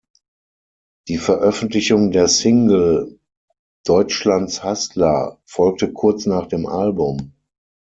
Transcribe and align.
Die 1.09 1.19
Veröffentlichung 1.19 2.09
der 2.09 2.27
Single 2.27 3.19
"Deutschlands 3.85 4.63
Hustler" 4.63 5.39
folgte 5.45 5.93
kurz 5.93 6.25
nach 6.25 6.47
dem 6.47 6.65
Album. 6.65 7.33